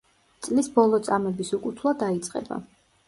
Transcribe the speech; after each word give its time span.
წლის 0.45 0.69
ბოლო 0.77 0.99
წამების 1.09 1.53
უკუთვლა 1.59 1.93
დაიწყება. 2.05 2.63